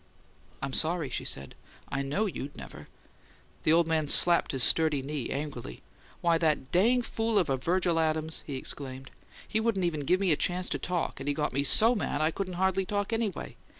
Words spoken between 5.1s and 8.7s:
angrily. "Why, that dang fool of a Virgil Adams!" he